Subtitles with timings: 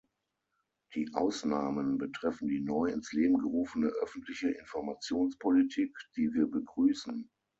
[0.95, 7.29] Die Ausnahmen betreffen die neu ins Leben gerufene öffentliche Informationspolitik, die wir begrüßen.